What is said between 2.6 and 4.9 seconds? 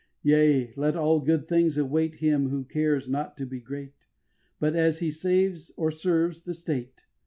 cares not to be great, But